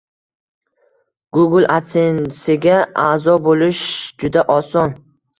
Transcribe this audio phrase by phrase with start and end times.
[1.37, 3.83] Google adsensega a’zo bo’lish
[4.25, 4.97] juda oson